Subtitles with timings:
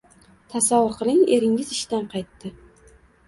[0.53, 2.53] Tasavvur qiling: eringiz ishdan qaytdi.